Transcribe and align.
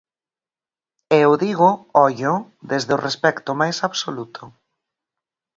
E 1.17 1.19
o 1.31 1.33
digo, 1.43 1.69
ollo, 2.05 2.33
desde 2.71 2.91
o 2.97 3.01
respecto 3.07 3.51
mais 3.61 3.77
absoluto. 3.87 4.41